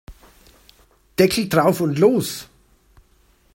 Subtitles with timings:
[1.19, 2.49] Deckel drauf und los!